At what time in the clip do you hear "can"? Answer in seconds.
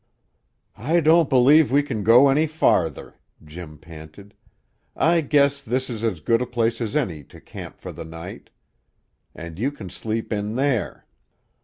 1.83-2.03, 9.71-9.91